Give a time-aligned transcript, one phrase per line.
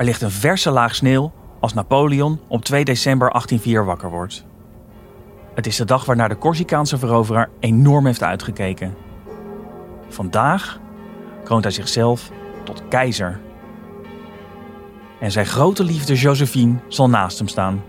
[0.00, 4.44] Er ligt een verse laag sneeuw als Napoleon op 2 december 1804 wakker wordt.
[5.54, 8.94] Het is de dag waarnaar de Corsicaanse veroveraar enorm heeft uitgekeken.
[10.08, 10.80] Vandaag
[11.44, 12.30] kroont hij zichzelf
[12.64, 13.40] tot keizer.
[15.20, 17.82] En zijn grote liefde Josephine zal naast hem staan.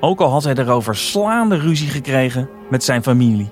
[0.00, 3.50] Ook al had hij erover slaande ruzie gekregen met zijn familie.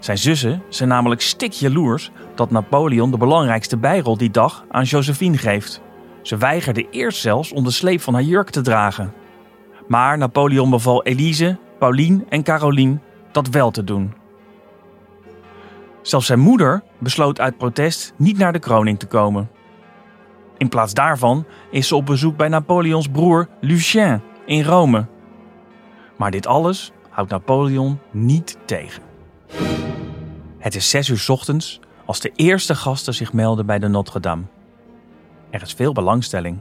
[0.00, 5.38] Zijn zussen zijn namelijk stik jaloers dat Napoleon de belangrijkste bijrol die dag aan Josephine
[5.38, 5.84] geeft.
[6.26, 9.12] Ze weigerde eerst zelfs om de sleep van haar jurk te dragen.
[9.88, 12.98] Maar Napoleon beval Elise, Pauline en Caroline
[13.32, 14.14] dat wel te doen.
[16.02, 19.50] Zelfs zijn moeder besloot uit protest niet naar de kroning te komen.
[20.58, 25.06] In plaats daarvan is ze op bezoek bij Napoleons broer Lucien in Rome.
[26.16, 29.02] Maar dit alles houdt Napoleon niet tegen.
[30.58, 34.42] Het is zes uur ochtends als de eerste gasten zich melden bij de Notre-Dame.
[35.50, 36.58] Er is veel belangstelling.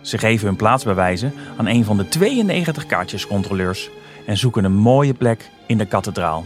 [0.00, 3.90] Ze geven hun plaatsbewijzen aan een van de 92 kaartjescontroleurs
[4.26, 6.44] en zoeken een mooie plek in de kathedraal.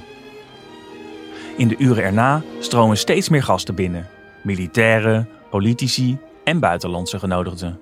[1.57, 4.07] In de uren erna stromen steeds meer gasten binnen:
[4.43, 7.79] militairen, politici en buitenlandse genodigden.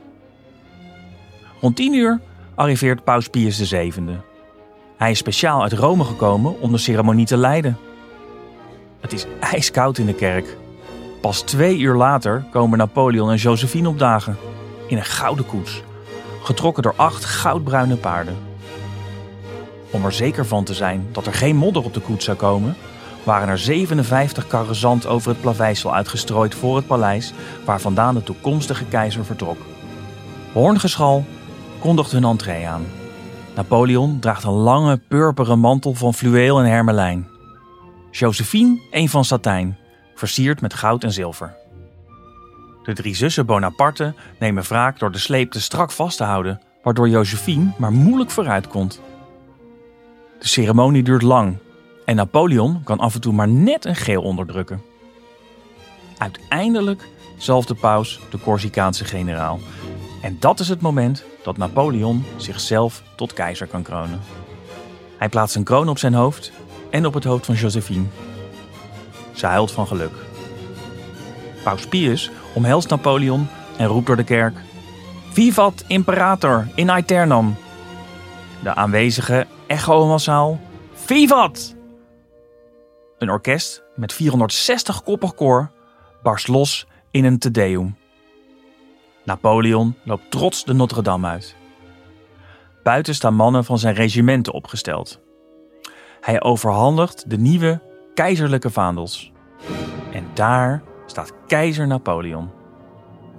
[1.61, 2.21] Rond 10 uur
[2.55, 3.93] arriveert Paus Pius VII.
[4.97, 7.79] Hij is speciaal uit Rome gekomen om de ceremonie te leiden.
[9.01, 10.57] Het is ijskoud in de kerk.
[11.23, 14.37] Pas twee uur later komen Napoleon en Josephine opdagen
[14.87, 15.83] in een gouden koets,
[16.43, 18.37] getrokken door acht goudbruine paarden.
[19.91, 22.77] Om er zeker van te zijn dat er geen modder op de koets zou komen,
[23.25, 27.33] waren er 57 karren zand over het plaveisel uitgestrooid voor het paleis
[27.65, 29.59] waar vandaan de toekomstige keizer vertrok.
[30.53, 31.25] Hoorngeschal
[31.79, 32.87] kondigt hun entree aan.
[33.55, 37.29] Napoleon draagt een lange purperen mantel van fluweel en hermelijn.
[38.11, 39.77] Josephine een van satijn,
[40.23, 41.55] versierd met goud en zilver.
[42.83, 47.09] De drie zussen Bonaparte nemen wraak door de sleep te strak vast te houden, waardoor
[47.09, 49.01] Josephine maar moeilijk vooruit komt.
[50.39, 51.57] De ceremonie duurt lang
[52.05, 54.83] en Napoleon kan af en toe maar net een geel onderdrukken.
[56.19, 59.61] Uiteindelijk zalft de paus de Corsicaanse generaal.
[60.23, 64.21] En dat is het moment dat Napoleon zichzelf tot keizer kan kronen.
[65.19, 66.53] Hij plaatst een kroon op zijn hoofd
[66.91, 68.07] en op het hoofd van Josephine.
[69.33, 70.13] Ze huilt van geluk.
[71.63, 74.55] Paus Pius omhelst Napoleon en roept door de kerk:
[75.31, 77.57] Vivat imperator in aeternam.
[78.63, 80.61] De aanwezigen echo massaal:
[80.93, 81.75] Vivat!
[83.19, 85.71] Een orkest met 460 koppig koor
[86.23, 87.97] barst los in een Te Deum.
[89.25, 91.57] Napoleon loopt trots de Notre-Dame uit.
[92.83, 95.21] Buiten staan mannen van zijn regimenten opgesteld.
[96.21, 97.81] Hij overhandigt de nieuwe
[98.15, 99.33] keizerlijke vaandels.
[100.13, 102.51] En daar staat keizer Napoleon.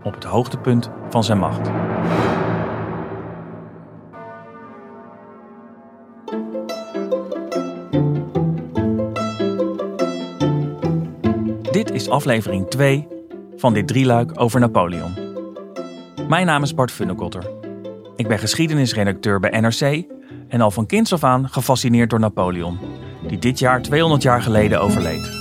[0.03, 1.69] Op het hoogtepunt van zijn macht.
[11.71, 13.07] Dit is aflevering 2
[13.55, 15.13] van dit drieluik over Napoleon.
[16.27, 17.51] Mijn naam is Bart Funnekotter.
[18.15, 20.05] Ik ben geschiedenisredacteur bij NRC
[20.47, 22.79] en al van kinds af aan gefascineerd door Napoleon,
[23.33, 25.31] die dit jaar 200 jaar geleden overleed.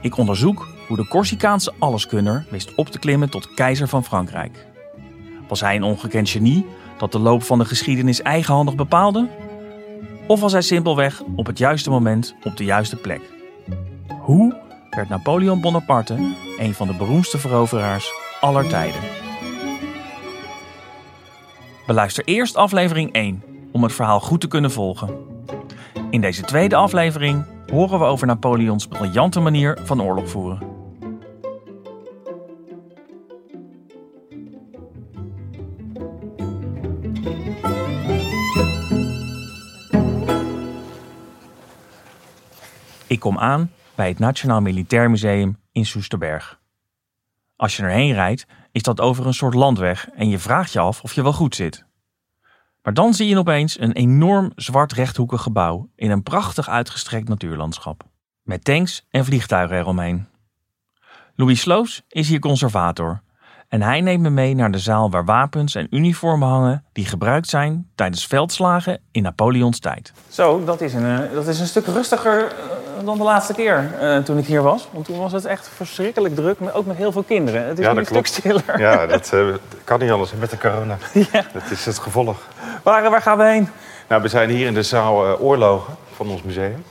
[0.00, 4.66] Ik onderzoek hoe de Corsicaanse alleskunner wist op te klimmen tot keizer van Frankrijk.
[5.48, 6.66] Was hij een ongekend genie
[6.98, 9.28] dat de loop van de geschiedenis eigenhandig bepaalde?
[10.26, 13.20] Of was hij simpelweg op het juiste moment op de juiste plek?
[14.20, 14.56] Hoe
[14.90, 19.00] werd Napoleon Bonaparte een van de beroemdste veroveraars aller tijden?
[21.86, 23.42] Beluister eerst aflevering 1
[23.72, 25.29] om het verhaal goed te kunnen volgen.
[26.10, 30.58] In deze tweede aflevering horen we over Napoleons briljante manier van oorlog voeren.
[43.06, 46.60] Ik kom aan bij het Nationaal Militair Museum in Soesterberg.
[47.56, 51.02] Als je erheen rijdt, is dat over een soort landweg en je vraagt je af
[51.02, 51.88] of je wel goed zit.
[52.82, 58.02] Maar dan zie je opeens een enorm zwart rechthoekig gebouw in een prachtig uitgestrekt natuurlandschap.
[58.42, 60.26] Met tanks en vliegtuigen eromheen.
[61.34, 63.22] Louis Sloos is hier conservator.
[63.68, 67.48] En hij neemt me mee naar de zaal waar wapens en uniformen hangen die gebruikt
[67.48, 70.12] zijn tijdens veldslagen in Napoleons tijd.
[70.28, 72.52] Zo, dat is een, eh, dat is een stuk rustiger eh,
[73.04, 74.88] dan de laatste keer eh, toen ik hier was.
[74.92, 77.66] Want toen was het echt verschrikkelijk druk, maar ook met heel veel kinderen.
[77.66, 78.32] Het is Ja, nu dat stuk klopt.
[78.38, 78.80] stiller.
[78.80, 79.46] Ja, dat eh,
[79.84, 80.96] kan niet anders met de corona.
[81.32, 81.44] Ja.
[81.52, 82.38] Dat is het gevolg.
[82.82, 83.68] Waar, waar gaan we heen?
[84.08, 86.84] Nou, we zijn hier in de zaal eh, oorlogen van ons museum.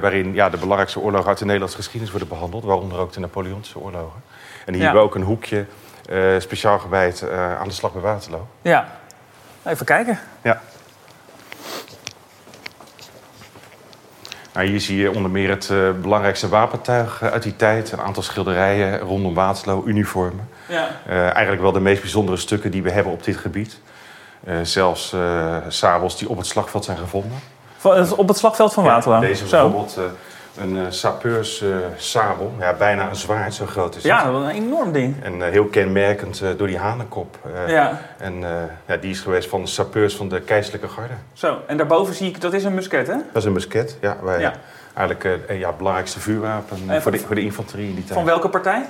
[0.00, 2.64] waarin ja, de belangrijkste oorlogen uit de Nederlandse geschiedenis worden behandeld.
[2.64, 4.22] Waaronder ook de Napoleontische oorlogen.
[4.66, 4.82] En hier Ja.
[4.82, 5.66] hebben we ook een hoekje
[6.38, 7.24] speciaal gewijd
[7.58, 8.46] aan de slag bij Waterloo.
[8.62, 8.88] Ja,
[9.64, 10.18] even kijken.
[10.42, 10.60] Ja.
[14.52, 17.92] Nou, hier zie je onder meer het eh, belangrijkste wapentuig eh, uit die tijd.
[17.92, 20.48] Een aantal schilderijen rondom Waterloo, uniformen.
[20.68, 20.88] Ja.
[21.06, 23.78] Eh, eigenlijk wel de meest bijzondere stukken die we hebben op dit gebied.
[24.62, 25.14] Zelfs
[25.68, 27.38] sabels die op het slagveld zijn gevonden.
[28.16, 29.20] Op het slagveld van Waterloo.
[29.20, 29.62] Ja, deze Zo.
[29.62, 29.98] bijvoorbeeld
[30.56, 32.52] een eh sapeurs eh, sabel.
[32.58, 34.12] Ja, bijna een zwaard, zo groot is het.
[34.12, 35.14] Ja, wat een enorm ding.
[35.22, 37.38] En eh, heel kenmerkend door die hanenkop.
[37.66, 38.00] Ja.
[38.18, 38.34] En
[38.86, 41.14] ja, die is geweest van de sapeurs van de keizerlijke garde.
[41.32, 43.16] Zo, en daarboven zie ik, dat is een musket, hè?
[43.32, 43.96] Dat is een musket.
[44.00, 44.52] Ja, wij, Ja.
[44.94, 48.14] Eigenlijk eh, ja, het belangrijkste vuurwapen En voor, de, voor de infanterie in die tijd.
[48.14, 48.84] Van welke partij?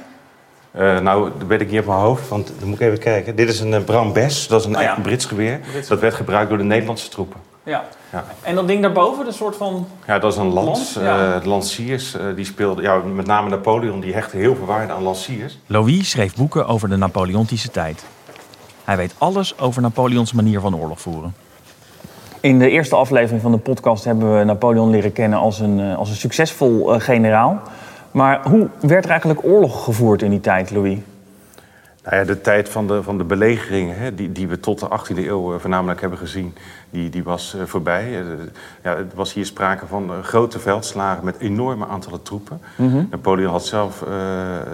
[1.00, 3.37] Nou, dat weet ik niet op mijn hoofd, want dan moet ik even kijken.
[3.37, 4.99] Dit is een uh, Bram Bess, dat is een Oh ja.
[5.03, 5.59] Brits geweer.
[5.70, 7.41] Brits Dat werd gebruikt door de Nederlandse troepen.
[7.64, 7.85] Ja.
[8.12, 8.25] Ja.
[8.43, 9.87] En dat ding daarboven, een soort van...
[10.06, 10.94] Ja, dat is een lans.
[10.94, 11.35] Lans, ja.
[11.35, 15.03] Eh, lanciers, eh, die speelden, ja, met name Napoleon, die hechtte heel veel waarde aan
[15.03, 15.59] lanciers.
[15.67, 18.05] Louis schreef boeken over de Napoleontische tijd.
[18.85, 21.35] Hij weet alles over Napoleons manier van oorlog voeren.
[22.41, 25.97] In de eerste aflevering van de podcast hebben we Napoleon leren kennen als een, eh,
[25.97, 27.61] als een succesvol eh, generaal.
[28.11, 30.99] Maar hoe werd er eigenlijk oorlog gevoerd in die tijd, Louis?
[32.04, 34.88] Nou ja, de tijd van de, van de belegeringen, hè, die, die we tot de
[34.88, 36.54] 18e eeuw eh, voornamelijk hebben gezien,
[36.90, 38.20] die, die was eh, voorbij.
[38.20, 38.26] Eh,
[38.82, 42.60] ja, het was hier sprake van grote veldslagen met enorme aantallen troepen.
[43.10, 44.04] Napoleon had zelf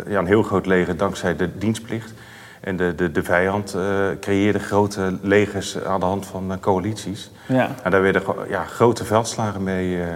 [0.08, 2.12] ja, een heel groot leger dankzij de dienstplicht.
[2.60, 3.76] En de, de, de vijand
[4.20, 7.30] creëerde grote legers aan de hand van coalities.
[7.48, 7.70] Ja.
[7.82, 10.06] En daar werden ja, grote veldslagen mee eh,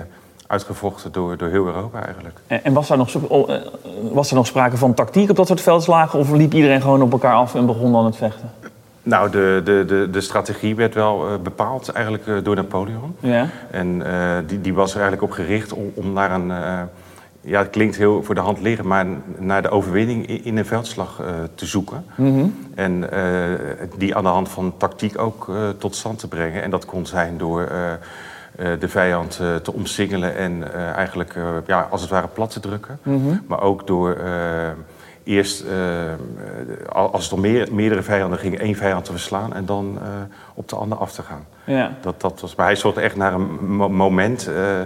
[0.52, 2.38] uitgevochten door, door heel Europa eigenlijk.
[2.46, 3.60] En, en was, er nog, oh, eh,
[4.12, 6.18] was er nog sprake van tactiek op dat soort veldslagen?
[6.18, 8.50] Of liep iedereen gewoon op elkaar af en begon dan het vechten?
[9.02, 13.16] Nou, de, de, de, de strategie werd wel eh, bepaald eigenlijk eh, door Napoleon.
[13.20, 13.46] Ja.
[13.70, 14.02] En
[14.46, 16.52] die, die was er eigenlijk op gericht om, om naar een...
[17.40, 19.06] ja, het klinkt heel voor de hand liggen, maar
[19.38, 21.20] naar de overwinning i- in een veldslag
[21.54, 22.04] te zoeken.
[22.74, 23.22] En eh,
[23.96, 26.62] die aan de hand van tactiek ook tot stand te brengen.
[26.62, 27.68] En dat kon zijn door
[28.78, 32.60] de vijand eh, te omsingelen en eh, eigenlijk eh, ja, als het ware plat te
[32.60, 32.98] drukken.
[33.46, 34.70] Maar ook door eh,
[35.24, 36.16] eerst, eh, eh,
[36.92, 40.08] als het om meer, meerdere vijanden ging, één vijand te verslaan en dan eh,
[40.54, 41.44] op de ander af te gaan.
[41.64, 41.92] Ja.
[42.00, 44.80] Dat, dat was, maar hij zocht echt naar een mo- moment, eh,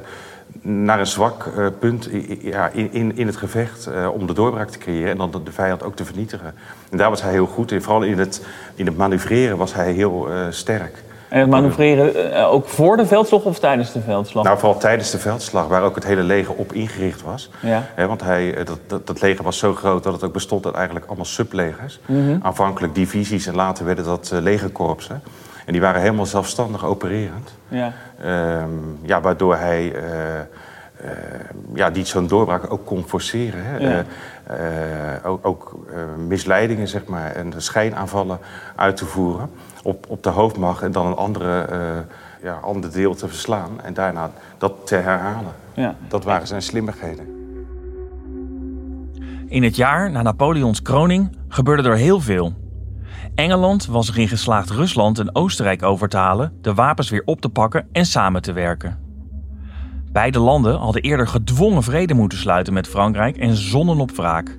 [0.63, 2.09] naar een zwak eh, punt
[2.41, 5.43] ja, in, in, in het gevecht eh, om de doorbraak te creëren en dan de,
[5.43, 6.55] de vijand ook te vernietigen.
[6.91, 7.83] En daar was hij heel goed in.
[7.83, 11.05] Vooral in het, in het manoeuvreren was hij heel eh, sterk.
[11.29, 14.45] En het manoeuvreren eh, ook voor de veldslag of tijdens de veldslag?
[14.45, 17.51] Nou, vooral tijdens de veldslag, waar ook het hele leger op ingericht was.
[17.61, 17.83] Ja.
[18.07, 20.75] Want hij, eh, dat, dat, dat leger was zo groot dat het ook bestond uit
[20.75, 22.01] eigenlijk allemaal sublegers.
[22.43, 25.23] Aanvankelijk divisies en later werden dat eh, legerkorpsen.
[25.65, 27.53] En die waren helemaal zelfstandig opererend.
[27.69, 27.93] ja.
[28.23, 28.71] Ehm,
[29.03, 29.93] ja, waardoor hij
[31.75, 33.65] ja, niet zo'n doorbraak ook kon forceren.
[33.65, 33.77] Hè.
[33.77, 33.89] Ja.
[33.89, 34.05] Eh,
[34.47, 38.39] eh, ook ook eh, misleidingen zeg maar, en schijnaanvallen
[38.77, 39.51] uit te voeren
[39.83, 40.83] op, op de hoofdmacht...
[40.83, 41.79] en dan een andere, eh,
[42.43, 45.53] ja, ander deel te verslaan en daarna dat te herhalen.
[45.75, 45.95] Ja.
[46.09, 47.35] Dat waren zijn slimmigheden.
[49.47, 52.55] In het jaar na Napoleons kroning gebeurde er heel veel.
[53.35, 57.49] Engeland was erin geslaagd Rusland en Oostenrijk over te halen, de wapens weer op te
[57.49, 59.06] pakken en samen te werken.
[60.17, 64.59] Beide landen hadden eerder gedwongen vrede moeten sluiten met Frankrijk en zonnen op wraak.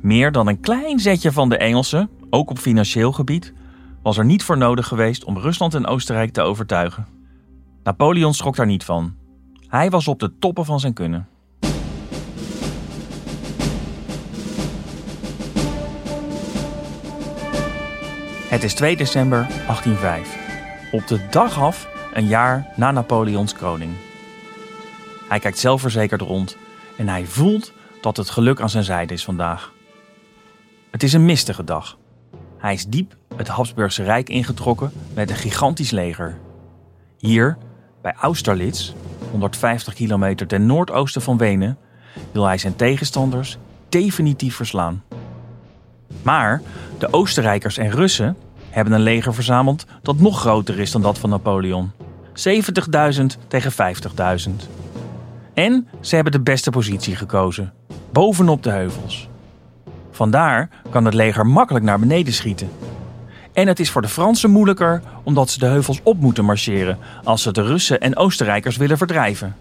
[0.00, 3.52] Meer dan een klein zetje van de Engelsen, ook op financieel gebied,
[4.02, 7.06] was er niet voor nodig geweest om Rusland en Oostenrijk te overtuigen.
[7.82, 9.14] Napoleon schrok daar niet van.
[9.68, 11.28] Hij was op de toppen van zijn kunnen.
[18.48, 20.36] Het is 2 december 1805.
[20.92, 23.92] Op de dag af, een jaar na Napoleons kroning.
[25.30, 26.56] Hij kijkt zelfverzekerd rond
[26.96, 29.72] en hij voelt dat het geluk aan zijn zijde is vandaag.
[30.90, 31.98] Het is een mistige dag.
[32.58, 36.38] Hij is diep het Habsburgse Rijk ingetrokken met een gigantisch leger.
[37.18, 37.58] Hier,
[38.02, 38.92] bij Austerlitz,
[39.30, 41.78] 150 kilometer ten noordoosten van Wenen,
[42.32, 43.58] wil hij zijn tegenstanders
[43.88, 45.02] definitief verslaan.
[46.22, 46.62] Maar
[46.98, 48.36] de Oostenrijkers en Russen
[48.70, 51.92] hebben een leger verzameld dat nog groter is dan dat van Napoleon.
[52.34, 54.50] 70.000 tegen 50.000.
[55.54, 57.72] En ze hebben de beste positie gekozen,
[58.12, 59.28] bovenop de heuvels.
[60.10, 62.70] Vandaar kan het leger makkelijk naar beneden schieten.
[63.52, 67.42] En het is voor de Fransen moeilijker omdat ze de heuvels op moeten marcheren als
[67.42, 69.56] ze de Russen en Oostenrijkers willen verdrijven.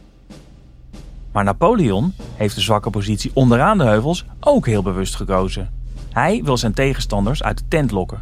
[1.31, 5.69] Maar Napoleon heeft de zwakke positie onderaan de heuvels ook heel bewust gekozen.
[6.09, 8.21] Hij wil zijn tegenstanders uit de tent lokken.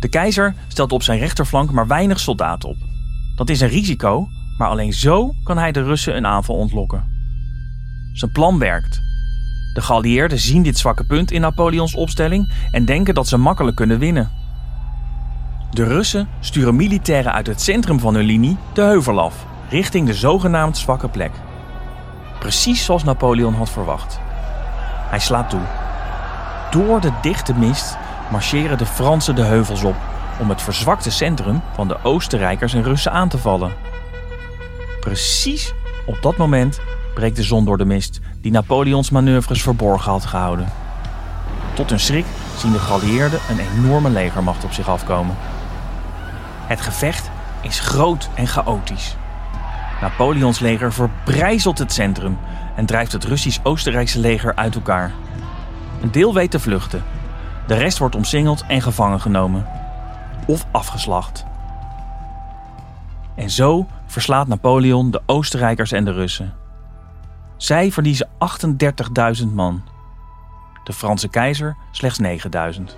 [0.00, 2.76] De keizer stelt op zijn rechterflank maar weinig soldaten op.
[3.36, 4.28] Dat is een risico,
[4.58, 7.04] maar alleen zo kan hij de Russen een aanval ontlokken.
[8.12, 9.00] Zijn plan werkt.
[9.74, 13.98] De geallieerden zien dit zwakke punt in Napoleons opstelling en denken dat ze makkelijk kunnen
[13.98, 14.30] winnen.
[15.70, 20.14] De Russen sturen militairen uit het centrum van hun linie de heuvel af, richting de
[20.14, 21.30] zogenaamd zwakke plek.
[22.38, 24.20] Precies zoals Napoleon had verwacht.
[25.08, 25.60] Hij slaat toe.
[26.70, 27.96] Door de dichte mist
[28.30, 29.96] marcheren de Fransen de heuvels op
[30.40, 33.87] om het verzwakte centrum van de Oostenrijkers en Russen aan te vallen.
[35.00, 35.74] Precies
[36.06, 36.80] op dat moment
[37.14, 40.68] breekt de zon door de mist die Napoleons manoeuvres verborgen had gehouden.
[41.74, 42.24] Tot hun schrik
[42.56, 45.36] zien de geallieerden een enorme legermacht op zich afkomen.
[46.66, 49.16] Het gevecht is groot en chaotisch.
[50.00, 52.38] Napoleons leger verbrijzelt het centrum
[52.76, 55.12] en drijft het Russisch-Oostenrijkse leger uit elkaar.
[56.02, 57.04] Een deel weet te vluchten.
[57.66, 59.66] De rest wordt omsingeld en gevangen genomen.
[60.46, 61.47] Of afgeslacht.
[63.38, 66.54] En zo verslaat Napoleon de Oostenrijkers en de Russen.
[67.56, 68.28] Zij verliezen
[69.40, 69.82] 38.000 man.
[70.84, 72.96] De Franse keizer slechts 9000.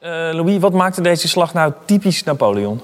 [0.00, 2.80] Eh, Louis, wat maakte deze slag nou typisch Napoleon?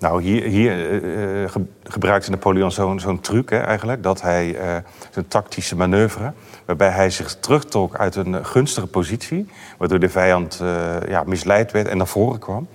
[0.00, 4.02] Nou, hier, hier eh, eh, ge- gebruikte Napoleon zo'n zo'n truc hè, eigenlijk.
[4.02, 4.76] Dat hij eh
[5.10, 6.32] zijn tactische manoeuvre,
[6.66, 10.62] waarbij hij zich terugtrok uit een gunstige positie, waardoor de vijand
[11.08, 12.68] ja, misleid werd en naar voren kwam.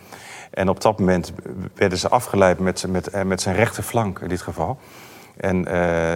[0.52, 1.34] En op dat moment
[1.76, 4.78] werden ze afgeleid met, zijn- met, met zijn rechterflank in dit geval.
[5.38, 5.66] En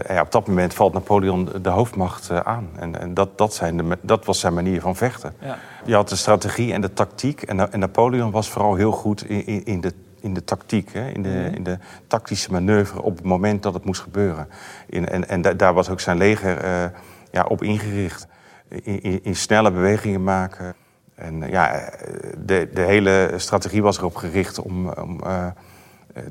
[0.07, 2.69] ja, op dat moment valt Napoleon de hoofdmacht aan.
[2.75, 5.33] En, en dat, dat, zijn de, dat was zijn manier van vechten.
[5.41, 5.57] Ja.
[5.85, 7.41] Je had de strategie en de tactiek.
[7.41, 10.93] En Napoleon was vooral heel goed in, in, in de, in de tactiek.
[10.93, 11.09] Hè?
[11.09, 14.47] In, de, in de tactische manoeuvre op het moment dat het moest gebeuren.
[14.87, 16.85] In, en en da- daar was ook zijn leger eh,
[17.31, 18.27] ja, op ingericht.
[18.69, 20.75] In, in, in snelle bewegingen maken.
[21.15, 25.47] En eh, ja, eh, de, de hele strategie was erop gericht om, om eh,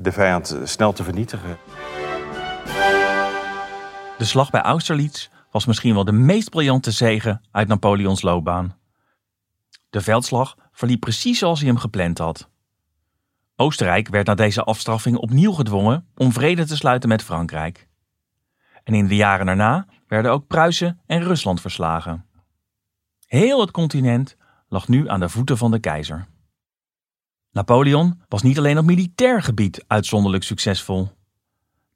[0.01, 1.57] de vijand snel te vernietigen.
[4.17, 8.77] De slag bij Austerlitz was misschien wel de meest briljante zege uit Napoleons loopbaan.
[9.89, 12.49] De veldslag verliep precies zoals hij hem gepland had.
[13.61, 17.87] Oostenrijk werd na deze afstraffing opnieuw gedwongen om vrede te sluiten met Frankrijk.
[18.83, 22.25] En in de jaren daarna werden ook Pruisen en Rusland verslagen.
[23.25, 24.35] Heel het continent
[24.69, 26.27] lag nu aan de voeten van de keizer.
[27.51, 31.09] Napoleon was niet alleen op militair gebied uitzonderlijk succesvol.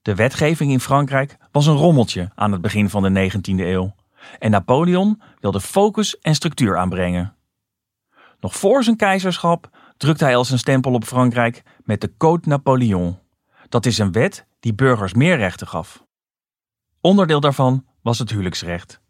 [0.02, 3.96] De wetgeving in Frankrijk was een rommeltje aan het begin van de 19e eeuw.
[4.40, 7.36] En Napoleon wilde focus en structuur aanbrengen.
[8.40, 13.20] Nog voor zijn keizerschap drukte hij al zijn stempel op Frankrijk met de Code Napoleon.
[13.70, 16.06] Dat is een wet die burgers meer rechten gaf.
[17.02, 19.02] Onderdeel daarvan was het huwelijksrecht.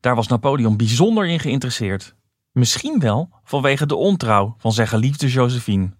[0.00, 2.14] Daar was Napoleon bijzonder in geïnteresseerd.
[2.52, 5.90] Misschien wel vanwege de ontrouw van zijn geliefde Josephine.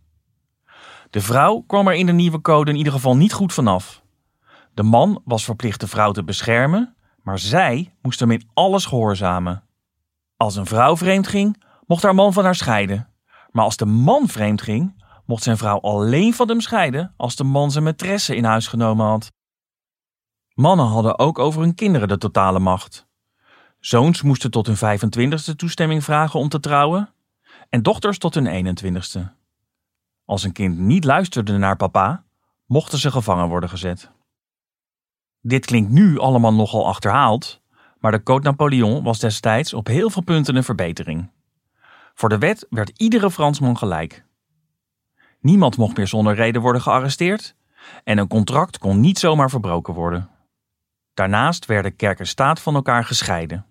[1.10, 4.02] De vrouw kwam er in de nieuwe code in ieder geval niet goed vanaf.
[4.74, 9.62] De man was verplicht de vrouw te beschermen, maar zij moest hem in alles gehoorzamen.
[10.36, 13.08] Als een vrouw vreemd ging, mocht haar man van haar scheiden.
[13.50, 17.44] Maar als de man vreemd ging, mocht zijn vrouw alleen van hem scheiden als de
[17.44, 19.32] man zijn maîtresse in huis genomen had.
[20.54, 23.08] Mannen hadden ook over hun kinderen de totale macht.
[23.78, 27.14] Zoons moesten tot hun 25ste toestemming vragen om te trouwen
[27.68, 29.20] en dochters tot hun 21ste.
[30.24, 32.24] Als een kind niet luisterde naar papa,
[32.66, 34.10] mochten ze gevangen worden gezet.
[35.40, 37.60] Dit klinkt nu allemaal nogal achterhaald,
[37.98, 41.30] maar de Code Napoleon was destijds op heel veel punten een verbetering.
[42.20, 44.24] Voor de wet werd iedere Fransman gelijk.
[45.40, 47.56] Niemand mocht meer zonder reden worden gearresteerd
[48.04, 50.30] en een contract kon niet zomaar verbroken worden.
[51.14, 53.66] Daarnaast werden kerk en staat van elkaar gescheiden.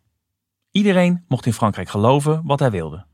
[0.71, 3.05] Iedereen mocht in Frankrijk geloven wat hij wilde.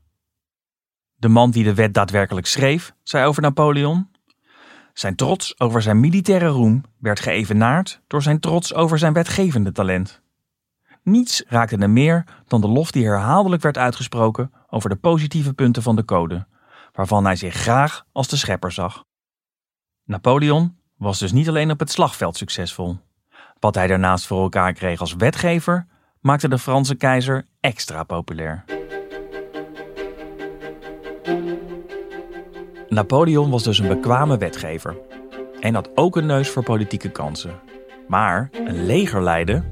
[1.16, 4.08] De man die de wet daadwerkelijk schreef, zei over Napoleon:
[4.92, 10.22] Zijn trots over zijn militaire roem werd geëvenaard door zijn trots over zijn wetgevende talent.
[11.02, 15.82] Niets raakte hem meer dan de lof die herhaaldelijk werd uitgesproken over de positieve punten
[15.82, 16.46] van de code,
[16.92, 19.04] waarvan hij zich graag als de schepper zag.
[20.04, 22.98] Napoleon was dus niet alleen op het slagveld succesvol.
[23.58, 25.86] Wat hij daarnaast voor elkaar kreeg als wetgever,
[26.20, 28.64] maakte de Franse keizer extra populair.
[32.88, 34.96] Napoleon was dus een bekwame wetgever
[35.60, 37.60] en had ook een neus voor politieke kansen.
[38.08, 39.64] Maar een leger leiden,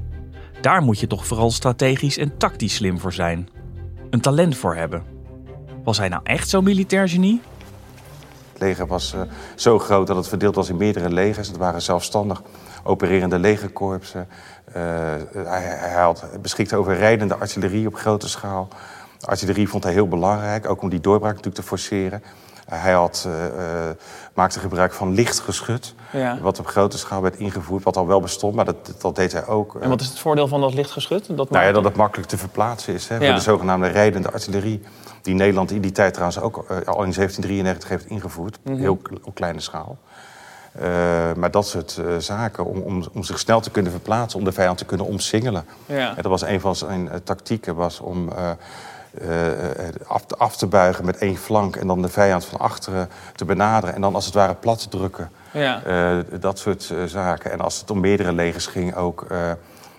[0.61, 3.49] daar moet je toch vooral strategisch en tactisch slim voor zijn.
[4.09, 5.03] Een talent voor hebben.
[5.83, 7.41] Was hij nou echt zo'n militair genie?
[8.51, 9.21] Het leger was uh,
[9.55, 11.47] zo groot dat het verdeeld was in meerdere legers.
[11.47, 12.41] Het waren zelfstandig
[12.83, 14.27] opererende legerkorpsen.
[14.67, 14.75] Uh,
[15.33, 18.67] hij, hij had beschikte over rijdende artillerie op grote schaal.
[19.19, 22.23] Artillerie vond hij heel belangrijk, ook om die doorbraak natuurlijk te forceren.
[22.65, 23.27] Hij had,
[24.33, 26.37] maakte gebruik van lichtgeschut, ja.
[26.41, 29.47] wat op grote schaal werd ingevoerd, wat al wel bestond, maar dat, dat deed hij
[29.47, 29.75] ook.
[29.75, 31.37] En wat is het voordeel van dat lichtgeschut?
[31.37, 33.07] Dat nou ja, dat het makkelijk te verplaatsen is.
[33.07, 33.17] Hè.
[33.17, 34.81] Voor de zogenaamde rijdende artillerie,
[35.21, 38.81] die Nederland in die tijd trouwens ook uh, al in 1793 heeft ingevoerd, mm -hmm.
[38.81, 39.97] heel op kleine schaal.
[40.75, 40.83] Uh,
[41.35, 44.51] maar dat soort uh, zaken, om, om, om, zich snel te kunnen verplaatsen, om de
[44.51, 45.65] vijand te kunnen omsingelen.
[45.85, 46.09] Ja.
[46.09, 48.29] En dat was een van zijn tactieken, was om
[50.37, 54.01] af, te buigen met één flank en dan de vijand van achteren te benaderen en
[54.01, 55.29] dan als het ware plat te drukken.
[55.55, 55.81] Ja.
[55.87, 57.51] Uh, dat soort zaken.
[57.51, 59.27] En als het om meerdere legers ging, ook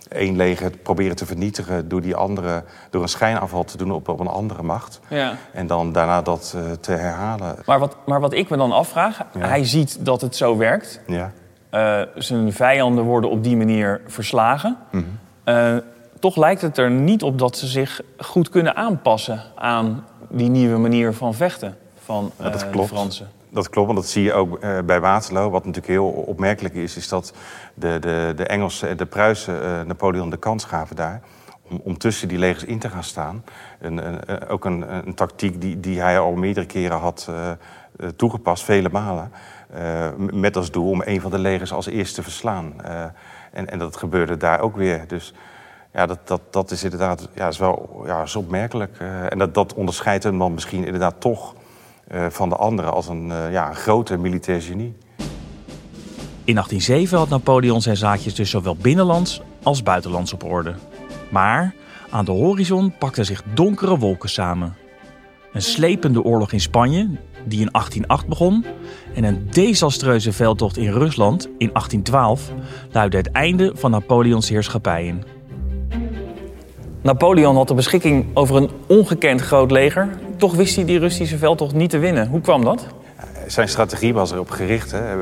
[0.08, 4.20] één leger proberen te vernietigen door die andere, door een schijnaanval te doen op, op
[4.20, 5.00] een andere macht.
[5.08, 5.36] Ja.
[5.52, 7.56] En dan daarna dat te herhalen.
[7.66, 9.46] Maar wat, maar wat ik me dan afvraag, ja.
[9.46, 11.00] hij ziet dat het zo werkt.
[11.06, 11.32] Ja.
[12.14, 14.76] zijn vijanden worden op die manier verslagen.
[14.90, 15.00] Mm
[15.44, 15.84] -hmm
[16.18, 20.78] toch lijkt het er niet op dat ze zich goed kunnen aanpassen aan die nieuwe
[20.78, 22.88] manier van vechten van ja, dat uh, klopt.
[22.88, 23.28] de Fransen.
[23.56, 25.50] Dat klopt, want dat zie je ook uh, bij Waterloo.
[25.50, 27.32] Wat natuurlijk heel opmerkelijk is, is dat
[27.74, 31.20] de, de, de Engelsen en de Pruisen uh, Napoleon de kans gaven daar.
[31.62, 33.44] Om, om, tussen die legers in te gaan staan.
[33.80, 37.30] Een, ook een, een, tactiek die, die hij al meerdere keren had
[38.16, 39.32] toegepast, vele malen.
[40.16, 42.74] met als doel om een van de legers als eerste te verslaan.
[43.52, 45.04] en, en dat gebeurde daar ook weer.
[45.06, 45.34] Dus
[45.92, 48.98] ja, dat, dat, dat is inderdaad ja, is wel ja, is opmerkelijk.
[49.28, 51.54] En dat, dat onderscheidt hem dan misschien inderdaad toch
[52.28, 54.94] van de anderen als een, uh, ja, een grote militair genie.
[56.44, 60.74] In 1807 had Napoleon zijn zaakjes dus zowel binnenlands als buitenlands op orde.
[61.30, 61.74] Maar
[62.10, 64.76] aan de horizon pakten zich donkere wolken samen.
[65.52, 67.08] Een slepende oorlog in Spanje,
[67.44, 68.64] die in 1808 begon,
[69.14, 72.52] en een desastreuze veldtocht in Rusland in 1812
[72.92, 75.24] luidde het einde van Napoleons heerschappij in.
[77.02, 80.18] Napoleon had de beschikking over een ongekend groot leger.
[80.36, 82.28] Toch wist hij die Russische veldtocht niet te winnen.
[82.28, 82.86] Hoe kwam dat?
[83.46, 85.14] Zijn strategie was erop gericht hè,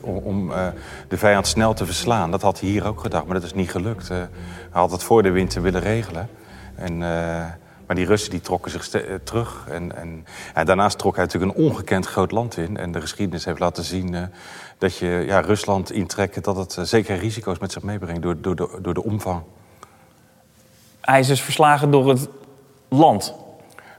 [0.00, 0.66] om, om uh,
[1.08, 2.30] de vijand snel te verslaan.
[2.30, 4.10] Dat had hij hier ook gedacht, maar dat is niet gelukt.
[4.10, 4.28] Uh, hij
[4.70, 6.28] had het voor de winter willen regelen.
[6.74, 6.98] En,
[7.86, 8.88] maar die Russen die trokken zich
[9.24, 9.66] terug.
[9.70, 10.24] En, en,
[10.54, 12.76] en, daarnaast trok hij natuurlijk een ongekend groot land in.
[12.76, 14.16] En de geschiedenis heeft laten zien
[14.78, 16.42] dat je ja, Rusland intrekken...
[16.42, 19.42] dat het zeker risico's met zich meebrengt door, door, door, door de omvang.
[21.00, 22.28] Hij is dus verslagen door het
[22.88, 23.34] land.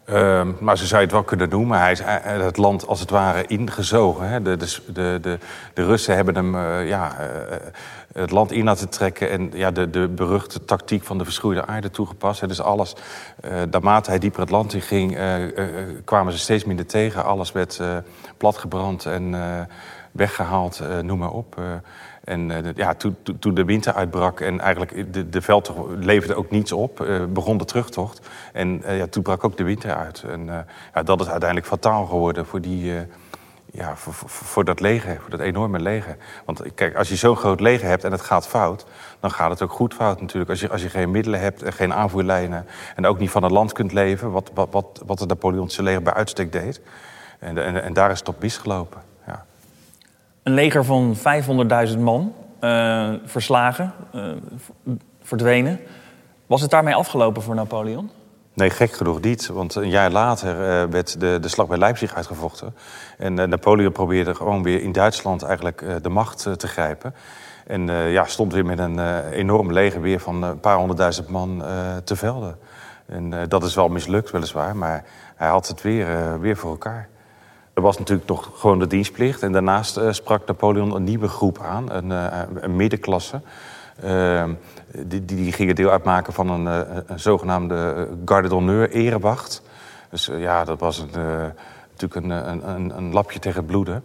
[0.10, 1.80] Uh, maar ze zou het wel kunnen noemen.
[1.80, 4.30] Hij is eh, het land als het ware ingezogen.
[4.30, 4.42] Hè.
[4.42, 5.40] De, de, de,
[5.74, 7.56] de, Russen hebben hem uh, ja, uh,
[8.14, 9.30] het land in laten trekken...
[9.30, 12.42] en ja, de, beruchte tactiek van de verschroeide aarde toegepast.
[12.42, 12.48] Hè.
[12.48, 12.96] Dus alles,
[13.72, 15.18] naarmate hij dieper het land in ging...
[16.04, 17.26] kwamen ze steeds minder tegen.
[17.26, 17.82] Alles werd
[18.38, 19.36] platgebrand en
[20.12, 21.56] weggehaald, noem maar op...
[22.26, 22.94] En uh, ja,
[23.40, 27.58] toen, de winter uitbrak en eigenlijk de, de veldtocht leverde ook niets op, uh, begon
[27.58, 28.28] de terugtocht.
[28.54, 30.24] En uh, ja, toen brak ook de winter uit.
[30.24, 30.46] En
[30.94, 32.94] ja, dat is uiteindelijk fataal geworden voor, die,
[33.72, 36.18] ja, voor, voor, dat leger, voor dat enorme leger.
[36.46, 38.86] Want kijk, als je zo'n groot leger hebt en het gaat fout,
[39.20, 40.50] dan gaat het ook goed fout natuurlijk.
[40.50, 43.52] Als je, als je geen middelen hebt en geen aanvoerlijnen en ook niet van het
[43.52, 46.82] land kunt leven, wat, wat, wat, het Napoleontische leger bij uitstek deed.
[47.40, 49.02] En, en, en daar is het op misgelopen.
[50.46, 51.16] Een leger van
[51.90, 54.32] 500.000 man, uh, verslagen, uh,
[55.22, 55.80] verdwenen.
[56.46, 58.10] Was het daarmee afgelopen voor Napoleon?
[58.54, 59.48] Nee, gek genoeg niet.
[59.48, 62.76] Want een jaar later uh, werd de, de slag bij Leipzig uitgevochten.
[63.18, 67.16] En Napoleon probeerde gewoon weer in Duitsland eigenlijk de macht te grijpen.
[67.68, 71.64] En ja, stond weer met een enorm leger weer van een paar honderdduizend man
[72.04, 72.58] te velden.
[73.06, 74.76] En dat is wel mislukt, weliswaar.
[74.76, 75.04] Maar
[75.36, 77.10] hij had het weer, weer voor elkaar.
[77.76, 79.44] Er was natuurlijk toch gewoon de dienstplicht.
[79.44, 82.10] En daarnaast uh, sprak Napoleon een nieuwe groep aan, een,
[82.64, 83.42] een middenklasse.
[84.06, 84.44] Uh,
[85.06, 86.66] die, die, gingen deel uitmaken van een,
[87.12, 89.62] een zogenaamde garde d'honneur, erewacht.
[90.10, 91.10] Dus ja, dat was een,
[91.92, 92.30] natuurlijk een,
[92.70, 94.04] een, een, lapje tegen het bloeden.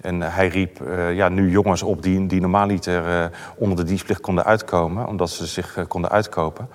[0.00, 0.80] En hij riep
[1.12, 5.30] ja, nu jongens op die, die normaal niet er onder de dienstplicht konden uitkomen, omdat
[5.30, 6.68] ze zich konden uitkopen.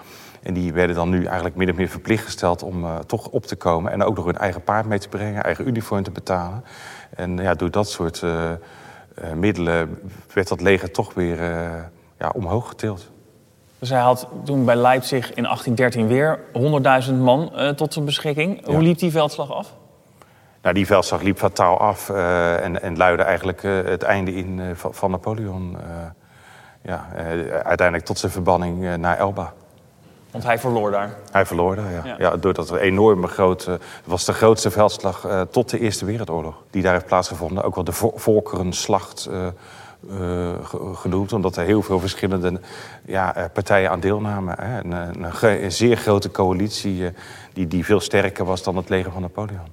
[0.43, 3.55] En die werden dan nu eigenlijk min of meer verplicht gesteld om toch op te
[3.55, 3.91] komen.
[3.91, 6.63] En ook nog hun eigen paard mee te brengen, eigen uniform te betalen.
[7.15, 8.23] En ja, door dat soort
[9.35, 9.99] middelen
[10.33, 11.37] werd dat leger toch weer
[12.17, 13.11] ja, omhoog getild.
[13.79, 16.39] Dus hij had toen bij Leipzig in 1813 weer
[17.07, 18.65] 100.000 man tot zijn beschikking.
[18.65, 19.73] Hoe liep die veldslag af?
[20.61, 24.75] Nou, die veldslag liep fataal af uh, en, en luidde eigenlijk uh, het einde in
[24.75, 25.77] van, van, Napoleon.
[26.81, 27.07] ja,
[27.63, 29.53] uiteindelijk tot zijn verbanning naar Elba.
[30.31, 31.15] Want hij verloor daar?
[31.31, 32.01] Hij verloor daar, ja.
[32.05, 32.15] ja.
[32.17, 33.71] ja doordat er enorme grote...
[33.71, 36.55] Het was de grootste veldslag tot de Eerste Wereldoorlog.
[36.69, 37.63] Die daar heeft plaatsgevonden.
[37.63, 39.29] Ook wel de Volkerenslacht
[40.09, 40.49] uh,
[40.93, 42.59] genoemd, omdat er heel veel verschillende
[43.05, 44.55] ja, eh, partijen aan deelnamen.
[44.59, 44.83] Hè.
[44.83, 47.09] Een, een, een, zeer grote coalitie uh,
[47.53, 49.67] die, die veel sterker was dan het leger van Napoleon.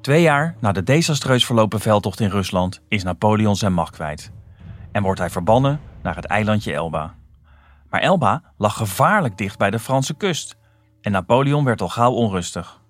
[0.00, 4.30] Twee jaar na de desastreus verlopen veldtocht in Rusland is Napoleon zijn macht kwijt.
[4.92, 7.14] En wordt hij verbannen naar het eilandje Elba.
[7.90, 10.56] Maar Elba lag gevaarlijk dicht bij de Franse kust.
[11.00, 12.80] En Napoleon werd al gauw onrustig.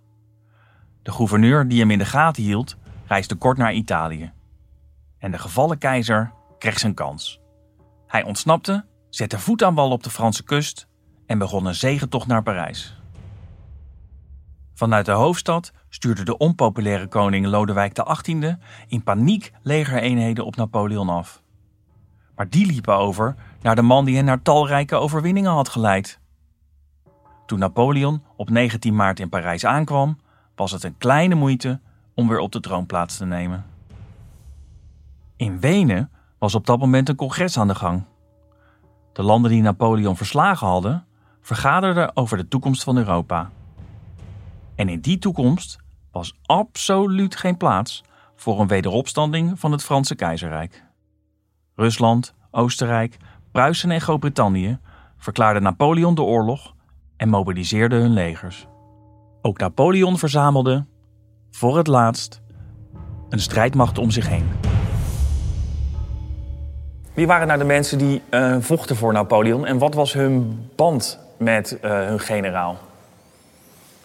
[1.03, 4.33] De gouverneur die hem in de gaten hield, reisde kort naar Italië
[5.19, 7.41] en de gevallen keizer kreeg zijn kans.
[8.07, 10.87] Hij ontsnapte, zette voet aan wal op de Franse kust
[11.27, 12.97] en begon een zegentocht naar Parijs.
[14.75, 18.57] Vanuit de hoofdstad stuurde de onpopulaire koning Lodewijk XVIII
[18.89, 21.43] in paniek legereenheden op Napoleon af.
[22.39, 26.21] Maar die liepen over naar de man die hen naar talrijke overwinningen had geleid.
[27.47, 30.19] Toen Napoleon op 19 maart in Parijs aankwam,
[30.55, 31.81] was het een kleine moeite
[32.15, 33.65] om weer op de troon plaats te nemen.
[35.37, 38.05] In Wenen was op dat moment een congres aan de gang.
[39.13, 41.07] De landen die Napoleon verslagen hadden,
[41.41, 43.51] vergaderden over de toekomst van Europa.
[44.75, 45.79] En in die toekomst
[46.13, 48.05] was absoluut geen plaats
[48.37, 50.87] voor een wederopstanding van het Franse keizerrijk.
[51.79, 53.17] Rusland, Oostenrijk,
[53.53, 54.79] Pruisen en Groot-Brittannië
[55.19, 56.75] verklaarden Napoleon de oorlog
[57.17, 58.67] en mobiliseerden hun legers.
[59.43, 60.87] Ook Napoleon verzamelde,
[61.51, 62.41] voor het laatst,
[63.29, 64.49] een strijdmacht om zich heen.
[67.15, 71.19] Wie waren nou de mensen die uh, vochten voor Napoleon en wat was hun band
[71.37, 72.77] met uh, hun generaal?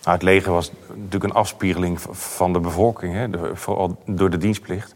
[0.04, 4.38] Nou, het leger was natuurlijk een afspiegeling van de bevolking, hè, de, vooral door de
[4.38, 4.96] dienstplicht.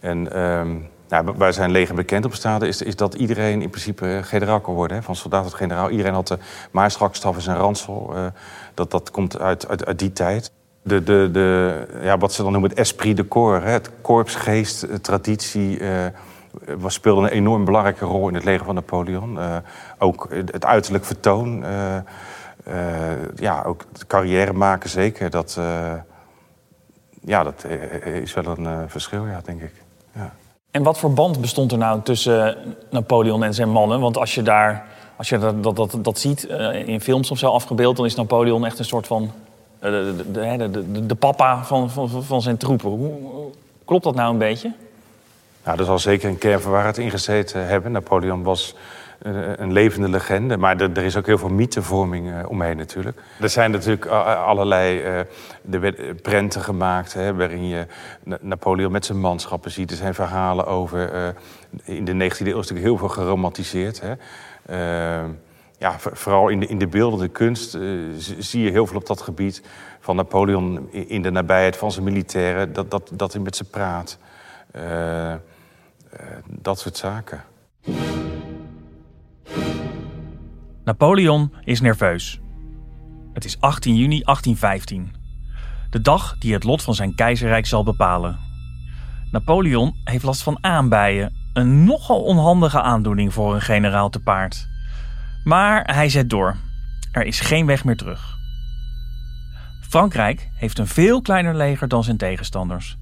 [0.00, 4.60] En um, nou, waar zijn leger bekend op is, is dat iedereen in principe generaal
[4.60, 4.96] kon worden.
[4.96, 5.90] Hè, van soldaat tot generaal.
[5.90, 6.38] Iedereen had de
[6.70, 8.12] maarschalkstaf en zijn ransel.
[8.14, 8.26] Uh,
[8.74, 10.50] dat, dat komt uit, uit, uit die tijd.
[10.82, 15.02] De, de, de, ja, wat ze dan noemen het esprit de corps, hè, het korpsgeest,
[15.02, 15.80] traditie
[16.78, 19.38] was, speelde een enorm belangrijke rol in het leger van Napoleon.
[19.98, 21.64] Ook het uiterlijk vertoon.
[23.34, 25.30] Ja, ook carrière maken zeker.
[25.30, 25.58] Dat,
[27.20, 27.64] ja, dat
[28.04, 29.72] is wel een verschil, ja, denk ik.
[30.12, 30.32] Ja.
[30.76, 32.56] En wat voor band bestond er nou tussen
[32.90, 34.00] Napoleon en zijn mannen?
[34.00, 34.86] Want als je daar,
[35.16, 36.44] als je dat, dat, dat, dat ziet
[36.84, 39.30] in films of zo afgebeeld, dan is Napoleon echt een soort van
[39.80, 42.88] de, de, de, de papa van, van, van zijn troepen.
[42.88, 43.12] Hoe,
[43.84, 44.72] klopt dat nou een beetje?
[45.64, 47.92] Nou, er zal zeker een kern van waarheid in gezeten hebben.
[47.92, 48.80] Napoleon was eh,
[49.18, 53.22] een levende legende, maar er, is ook heel veel mythevorming uh, omheen natuurlijk.
[53.40, 55.24] Er zijn natuurlijk allerlei
[55.70, 55.90] uh,
[56.22, 57.86] prenten gemaakt hè, waarin je
[58.40, 59.90] Napoleon met zijn manschappen ziet.
[59.90, 61.34] Er zijn verhalen over,
[61.84, 64.00] in de 19e eeuw is natuurlijk heel veel geromantiseerd.
[64.00, 64.14] Hè.
[65.78, 67.78] ja, vooral in de, in de beeldende kunst
[68.38, 69.62] zie je heel veel op dat gebied
[70.00, 74.18] van Napoleon in de nabijheid van zijn militairen, dat, dat, dat hij met ze praat.
[76.16, 77.44] Eh, dat soort zaken.
[80.86, 82.40] Napoleon is nerveus.
[83.32, 85.12] Het is 18 juni 1815.
[85.90, 88.38] De dag die het lot van zijn keizerrijk zal bepalen.
[89.30, 94.68] Napoleon heeft last van aanbijen, een nogal onhandige aandoening voor een generaal te paard.
[95.44, 96.56] Maar hij zet door.
[97.12, 98.36] Er is geen weg meer terug.
[99.88, 102.96] Frankrijk heeft een veel kleiner leger dan zijn tegenstanders.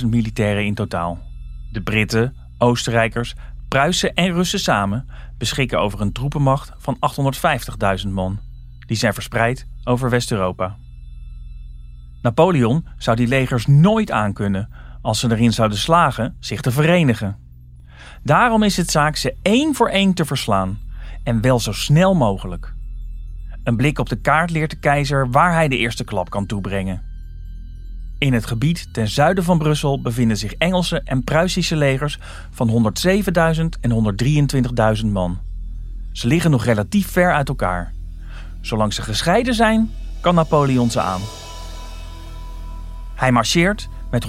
[0.00, 1.18] 250.000 militairen in totaal.
[1.72, 3.34] De Britten, Oostenrijkers,
[3.68, 6.96] Pruisen en Russen samen beschikken over een troepenmacht van
[8.04, 8.40] 850.000 man.
[8.86, 10.76] Die zijn verspreid over West-Europa.
[12.22, 14.68] Napoleon zou die legers nooit aankunnen
[15.02, 17.38] als ze erin zouden slagen zich te verenigen.
[18.22, 20.78] Daarom is het zaak ze één voor één te verslaan
[21.24, 22.74] en wel zo snel mogelijk.
[23.64, 27.05] Een blik op de kaart leert de keizer waar hij de eerste klap kan toebrengen.
[28.18, 32.18] In het gebied ten zuiden van Brussel bevinden zich Engelse en Pruisische legers
[32.50, 32.92] van
[33.58, 34.14] 107.000 en
[35.02, 35.38] 123.000 man.
[36.12, 37.92] Ze liggen nog relatief ver uit elkaar.
[38.60, 41.20] Zolang ze gescheiden zijn, kan Napoleon ze aan.
[43.14, 44.26] Hij marcheert met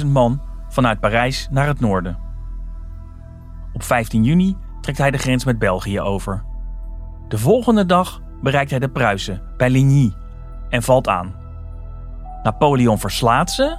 [0.00, 2.18] 125.000 man vanuit Parijs naar het noorden.
[3.72, 6.44] Op 15 juni trekt hij de grens met België over.
[7.28, 10.12] De volgende dag bereikt hij de Pruisen bij Ligny
[10.68, 11.41] en valt aan.
[12.42, 13.78] Napoleon verslaat ze,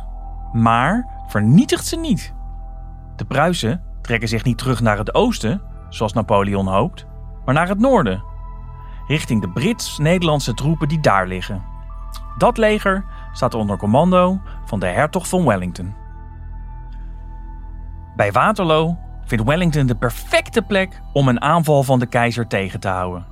[0.53, 2.33] maar vernietigt ze niet.
[3.15, 7.05] De Pruisen trekken zich niet terug naar het oosten, zoals Napoleon hoopt,
[7.45, 8.23] maar naar het noorden,
[9.07, 11.63] richting de Brits-Nederlandse troepen die daar liggen.
[12.37, 15.93] Dat leger staat onder commando van de hertog van Wellington.
[18.15, 22.87] Bij Waterloo vindt Wellington de perfecte plek om een aanval van de keizer tegen te
[22.87, 23.25] houden.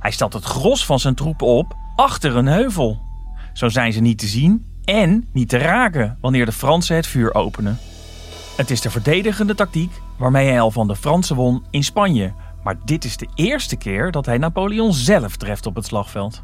[0.00, 3.11] Hij stelt het gros van zijn troepen op achter een heuvel.
[3.52, 7.34] Zo zijn ze niet te zien en niet te raken wanneer de Fransen het vuur
[7.34, 7.78] openen.
[8.56, 12.76] Het is de verdedigende tactiek waarmee hij al van de Fransen won in Spanje, maar
[12.84, 16.42] dit is de eerste keer dat hij Napoleon zelf treft op het slagveld.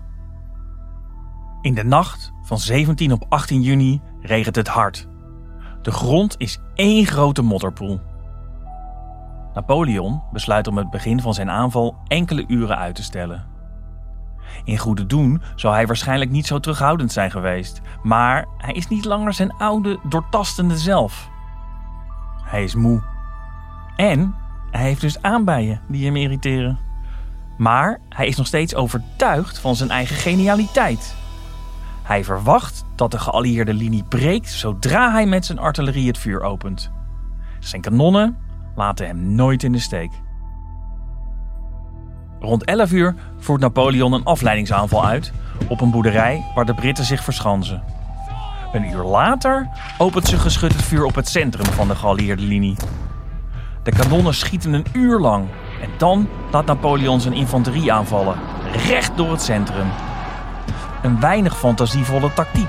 [1.63, 5.07] In de nacht van 17 op 18 juni regent het hard.
[5.83, 8.01] De grond is één grote modderpoel.
[9.55, 13.47] Napoleon besluit om het begin van zijn aanval enkele uren uit te stellen.
[14.65, 19.05] In goede doen zou hij waarschijnlijk niet zo terughoudend zijn geweest, maar hij is niet
[19.05, 21.29] langer zijn oude, doortastende zelf.
[22.45, 23.03] Hij is moe.
[23.97, 24.35] En
[24.71, 26.79] hij heeft dus aanbijen die hem irriteren.
[27.59, 31.17] Maar hij is nog steeds overtuigd van zijn eigen genialiteit.
[32.03, 36.91] Hij verwacht dat de geallieerde linie breekt zodra hij met zijn artillerie het vuur opent.
[37.59, 38.37] Zijn kanonnen
[38.75, 40.11] laten hem nooit in de steek.
[42.41, 45.33] Rond 11 uur voert Napoleon een afleidingsaanval uit
[45.69, 47.83] op een boerderij waar de Britten zich verschansen.
[48.73, 52.77] Een uur later opent ze geschut het vuur op het centrum van de geallieerde linie.
[53.83, 55.47] De kanonnen schieten een uur lang
[55.83, 58.37] en dan laat Napoleon zijn infanterie aanvallen,
[58.87, 59.87] recht door het centrum.
[61.03, 62.69] Een weinig fantasievolle tactiek.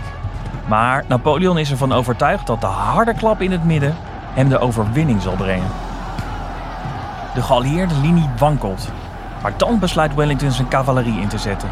[0.67, 3.95] Maar Napoleon is ervan overtuigd dat de harde klap in het midden
[4.33, 5.71] hem de overwinning zal brengen.
[7.33, 8.91] De geallieerde linie wankelt,
[9.41, 11.69] maar dan besluit Wellington zijn cavalerie in te zetten.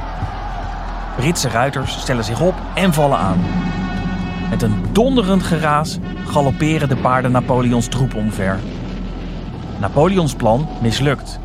[1.16, 3.40] Britse ruiters stellen zich op en vallen aan.
[4.50, 8.60] Met een donderend geraas galopperen de paarden Napoleons troep omver.
[9.80, 11.40] Napoleons plan mislukt.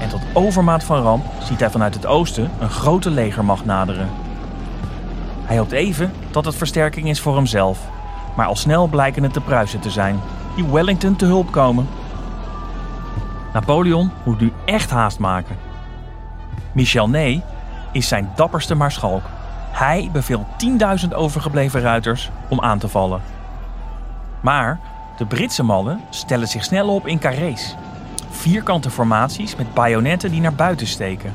[0.00, 4.08] En tot overmaat van ramp ziet hij vanuit het oosten een grote legermacht naderen.
[5.44, 7.78] Hij hoopt even dat het versterking is voor hemzelf.
[8.36, 10.20] Maar al snel blijken het de Pruisen te zijn,
[10.54, 11.88] die Wellington te hulp komen.
[13.54, 15.56] Napoleon moet nu echt haast maken.
[16.72, 17.42] Michel Ney
[17.92, 19.22] is zijn dapperste maarschalk.
[19.70, 20.46] Hij beveelt
[21.04, 23.22] 10.000 overgebleven ruiters om aan te vallen.
[24.40, 24.80] Maar
[25.16, 27.76] de Britse mannen stellen zich snel op in carrés.
[28.30, 31.34] Vierkante formaties met bajonetten die naar buiten steken.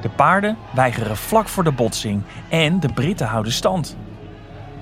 [0.00, 3.96] De paarden weigeren vlak voor de botsing en de Britten houden stand.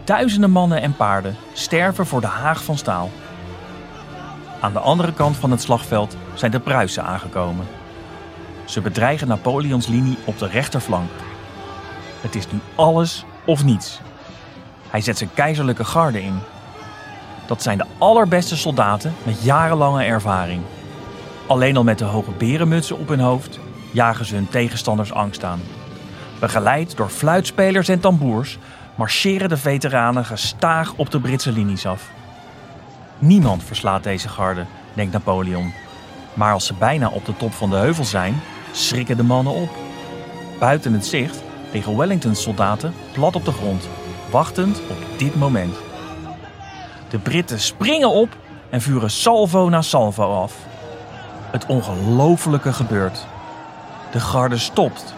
[0.05, 3.11] Duizenden mannen en paarden sterven voor de haag van staal.
[4.61, 7.66] Aan de andere kant van het slagveld zijn de Pruisen aangekomen.
[8.64, 11.11] Ze bedreigen Napoleons linie op de rechterflank.
[12.21, 14.01] Het is nu alles of niets.
[14.90, 16.38] Hij zet zijn keizerlijke garde in.
[17.47, 20.62] Dat zijn de allerbeste soldaten met jarenlange ervaring.
[21.47, 23.59] Alleen al met de hoge berenmutsen op hun hoofd
[23.90, 25.61] jagen ze hun tegenstanders angst aan.
[26.40, 28.59] Begeleid door fluitspelers en tamboers
[28.94, 32.11] marcheren de veteranen gestaag op de Britse linies af.
[33.19, 35.73] Niemand verslaat deze garde, denkt Napoleon.
[36.35, 38.41] Maar als ze bijna op de top van de heuvel zijn,
[38.73, 39.69] schrikken de mannen op.
[40.59, 43.89] Buiten het zicht liggen Wellingtons soldaten plat op de grond,
[44.31, 45.77] wachtend op dit moment.
[47.09, 48.37] De Britten springen op
[48.71, 50.55] en vuren salvo na salvo af.
[51.51, 53.27] Het ongelofelijke gebeurt.
[54.13, 55.15] De garde stopt,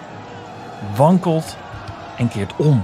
[0.97, 1.57] wankelt
[2.17, 2.83] en keert om.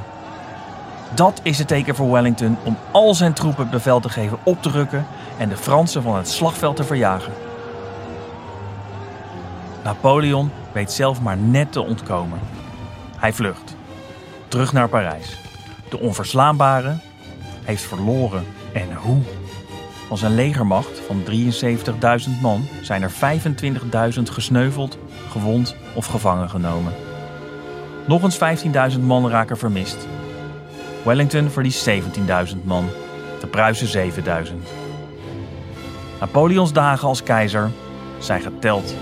[1.15, 4.71] Dat is het teken voor Wellington om al zijn troepen bevel te geven op te
[4.71, 5.07] rukken
[5.39, 7.33] en de Fransen van het slagveld te verjagen.
[9.85, 12.39] Napoleon weet zelf maar net te ontkomen.
[13.17, 13.77] Hij vlucht.
[14.49, 15.39] Terug naar Parijs.
[15.89, 16.97] De onverslaanbare
[17.65, 18.45] heeft verloren.
[18.73, 19.23] En hoe?
[20.09, 21.23] Van zijn legermacht van
[22.29, 23.13] 73.000 man zijn er
[24.17, 24.99] 25.000 gesneuveld,
[25.31, 26.93] gewond of gevangen genomen.
[28.07, 28.39] Nog eens
[28.95, 30.07] 15.000 man raken vermist.
[31.07, 31.95] Wellington verliest 17.000
[32.65, 32.89] man,
[33.41, 34.53] de Pruisen 7.000.
[36.21, 37.71] Napoleons dagen als keizer
[38.19, 38.95] zijn geteld.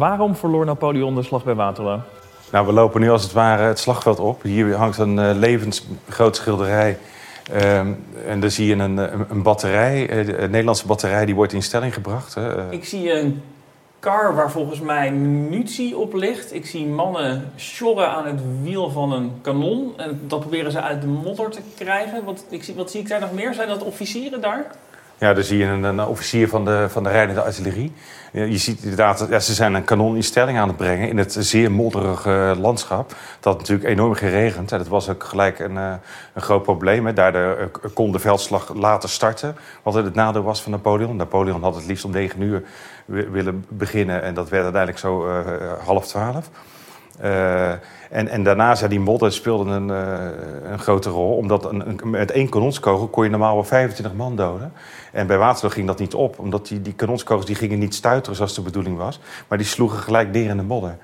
[0.00, 2.00] Waarom verloor Napoleon de slag bij Waterloo?
[2.52, 4.42] Nou, we lopen nu als het ware het slagveld op.
[4.42, 6.98] Hier hangt een uh, levensgroot schilderij.
[7.54, 8.96] Um, en daar zie je een,
[9.30, 12.34] een, batterij, een Nederlandse batterij, die wordt in stelling gebracht.
[12.34, 12.70] Hè.
[12.70, 13.42] Ik zie een
[13.98, 16.54] kar waar volgens mij munitie op ligt.
[16.54, 19.92] Ik zie mannen sjorren aan het wiel van een kanon.
[19.96, 22.24] En dat proberen ze uit de modder te krijgen.
[22.24, 23.54] Wat, ik zie, wat zie ik daar nog meer?
[23.54, 24.66] Zijn dat officieren daar?
[25.20, 27.92] Ja, dan zie je een, een officier van de, van de rijdende artillerie.
[28.32, 31.36] Je ziet inderdaad, ja, ze zijn een kanon in stelling aan het brengen in het
[31.38, 33.14] zeer modderige landschap.
[33.40, 34.68] Dat natuurlijk enorm geregend.
[34.68, 35.92] Dat was ook gelijk een, eh,
[36.34, 37.14] een groot probleem.
[37.14, 39.56] Daardoor eh, kon de veldslag later starten.
[39.82, 41.16] Wat het nadeel was van Napoleon.
[41.16, 42.62] Napoleon had het liefst om negen uur
[43.04, 44.22] willen beginnen.
[44.22, 45.40] En dat werd uiteindelijk zo uh,
[45.84, 46.50] half twaalf.
[47.22, 47.70] Uh,
[48.10, 51.36] en, en daarna zei die modder speelde een, uh, een grote rol.
[51.36, 54.72] Omdat een, een, met één kanonskogel kon je normaal wel 25 man doden.
[55.12, 56.38] En bij Waterloo ging dat niet op.
[56.38, 59.20] Omdat die, die kanonskogels die gingen niet stuiteren zoals de bedoeling was.
[59.48, 60.96] Maar die sloegen gelijk neer in de modder.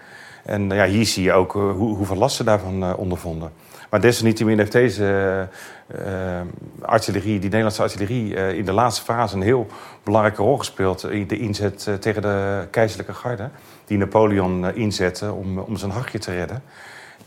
[0.45, 3.51] En ja, hier zie je ook hoe, hoeveel last ze daarvan ondervonden.
[3.91, 5.49] Maar desalniettemin heeft deze
[5.95, 6.41] uh,
[6.83, 9.67] artillerie, die Nederlandse artillerie, uh, in de laatste fase een heel
[10.03, 13.49] belangrijke rol gespeeld in de inzet tegen de keizerlijke garde.
[13.85, 16.63] Die Napoleon inzette om, om zijn hachje te redden.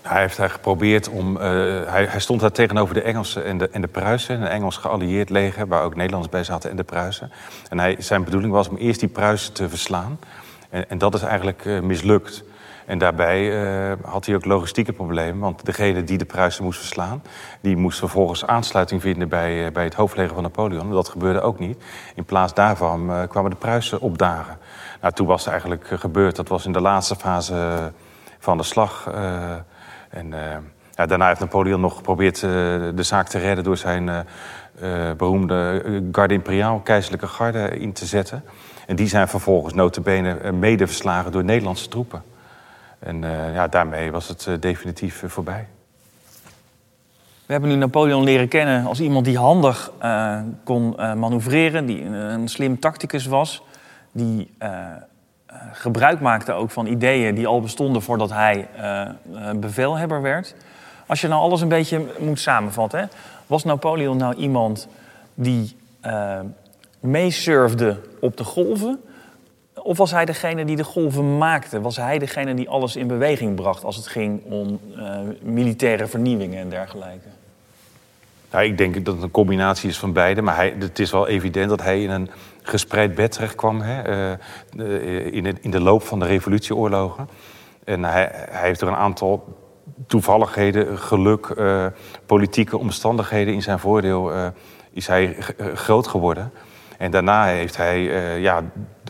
[0.02, 1.36] Hij heeft daar geprobeerd om.
[1.36, 4.41] hij, hij, stond daar tegenover de Engelsen en de, en de Pruisen.
[4.41, 7.32] Een Engels geallieerd leger, waar ook Nederlanders bij zaten en de Pruisen.
[7.69, 10.19] En hij, zijn bedoeling was om eerst die Pruisen te verslaan.
[10.69, 12.43] En, en dat is eigenlijk mislukt.
[12.89, 15.39] En daarbij uh, had hij ook logistieke problemen.
[15.39, 17.23] Want degene die de Pruisen moest verslaan...
[17.62, 20.91] die moest vervolgens aansluiting vinden bij, uh, bij het hoofdleger van Napoleon.
[20.91, 21.84] Dat gebeurde ook niet.
[22.15, 24.58] In plaats daarvan uh, kwamen de Pruisen opdagen.
[25.02, 26.36] Nou, toen was het eigenlijk gebeurd.
[26.36, 27.91] Dat was in de laatste fase
[28.39, 29.10] van de slag.
[30.10, 30.34] en
[30.91, 33.63] ja, daarna heeft Napoleon nog geprobeerd de zaak te redden...
[33.63, 34.25] door zijn
[35.17, 38.43] beroemde garde imperiaal, keizerlijke garde, in te zetten.
[38.88, 42.23] En die zijn vervolgens notabene mede verslagen door Nederlandse troepen.
[42.99, 45.67] En uh, ja, daarmee was het uh, definitief uh, voorbij.
[47.45, 49.91] We hebben nu Napoleon leren kennen als iemand die handig
[50.63, 53.63] kon manoeuvreren, die een slim tacticus was,
[54.12, 54.51] die
[55.71, 58.67] gebruik maakte ook van ideeën die al bestonden voordat hij
[59.55, 60.55] bevelhebber werd.
[61.05, 63.09] Als je nou alles een beetje moet samenvatten,
[63.47, 64.88] was Napoleon nou iemand
[65.33, 65.75] die
[66.99, 69.01] meesurfde op de golven?
[69.84, 71.82] Of was hij degene die de golven maakte?
[71.82, 76.60] Was hij degene die alles in beweging bracht als het ging om uh, militaire vernieuwingen
[76.60, 77.28] en dergelijke?
[78.52, 80.42] Nou, ik denk dat het een combinatie is van beide.
[80.42, 82.30] Maar hij, het is wel evident dat hij in een
[82.62, 83.82] gespreid bed terecht kwam.
[83.82, 84.32] Hè,
[84.76, 87.30] uh, in, de, in de loop van de revolutieoorlogen.
[87.84, 89.58] En hij, hij heeft er een aantal
[90.08, 91.56] toevalligheden, geluk,
[92.26, 94.32] politieke omstandigheden in zijn voordeel...
[94.92, 95.36] is hij
[95.74, 96.52] groot geworden.
[96.99, 98.63] En daarna heeft hij uh, ja,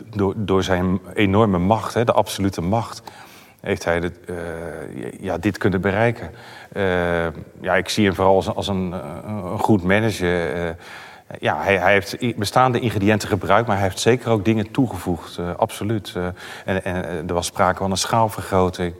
[0.04, 3.02] door, door zijn enorme macht, hè, de absolute macht,
[3.60, 4.36] heeft hij dit, uh,
[5.20, 6.30] ja, dit kunnen bereiken.
[6.72, 6.82] Uh,
[7.60, 8.94] ja, ik zie hem vooral als, als een,
[9.26, 10.76] een, goed manager.
[11.38, 15.38] ja, hij, hij, heeft bestaande ingrediënten gebruikt, maar hij heeft zeker ook dingen toegevoegd.
[15.56, 16.16] absoluut.
[16.64, 18.94] en, en er was sprake van een schaalvergroting.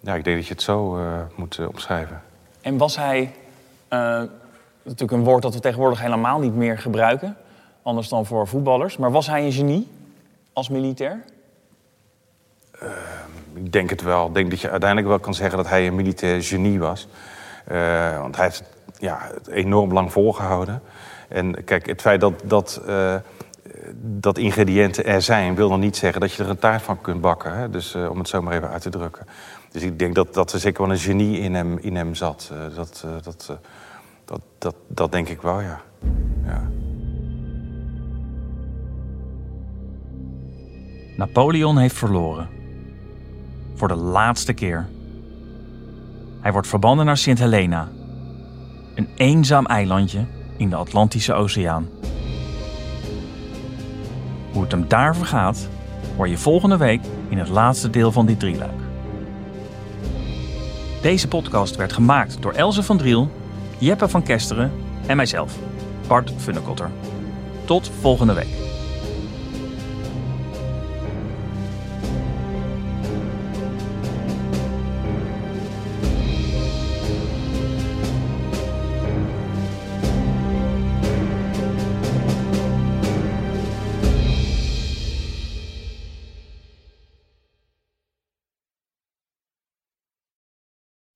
[0.00, 0.98] ja, ik denk dat je het zo
[1.34, 2.22] moet omschrijven.
[2.60, 3.34] En was hij
[4.88, 7.36] natuurlijk een woord dat we tegenwoordig helemaal niet meer gebruiken.
[7.82, 8.96] Anders dan voor voetballers.
[8.96, 9.88] Maar was hij een genie
[10.52, 11.24] als militair?
[12.82, 12.88] Uh,
[13.54, 14.26] ik denk het wel.
[14.26, 17.08] Ik denk dat je uiteindelijk wel kan zeggen dat hij een militair genie was.
[17.72, 18.62] Uh, want hij heeft
[18.98, 20.82] ja, het enorm lang volgehouden.
[21.28, 23.14] En kijk, het feit dat, dat, uh,
[24.00, 25.54] dat ingrediënten er zijn...
[25.54, 27.56] wil nog niet zeggen dat je er een taart van kunt bakken.
[27.56, 27.70] Hè?
[27.70, 29.26] Dus om het zo maar even uit te drukken.
[29.70, 32.52] Dus ik denk dat, dat er zeker wel een genie in hem, in hem zat.
[32.74, 33.58] dat, dat,
[34.28, 35.80] dat, dat, dat denk ik wel, ja.
[36.44, 36.70] ja.
[41.16, 42.48] Napoleon heeft verloren.
[43.74, 44.88] Voor de laatste keer.
[46.40, 47.88] Hij wordt verbannen naar Sint Helena,
[48.94, 50.26] een eenzaam eilandje
[50.56, 51.88] in de Atlantische Oceaan.
[54.52, 55.68] Hoe het hem daar vergaat,
[56.16, 58.80] hoor je volgende week in het laatste deel van dit drieluik.
[61.02, 63.30] Deze podcast werd gemaakt door Elze van Driel
[63.78, 64.72] Jeppe van Kesteren
[65.06, 65.56] en mijzelf,
[66.06, 66.90] Bart Funnekotter.
[67.64, 68.67] Tot volgende week.